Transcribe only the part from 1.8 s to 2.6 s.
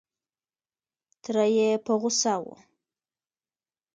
په غوسه و.